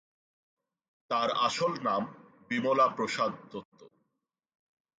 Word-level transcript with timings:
তার 1.09 1.29
আসল 1.37 1.71
নাম 1.83 2.03
"বিমলা 2.49 2.87
প্রসাদ 2.87 3.31
দত্ত"। 3.51 3.79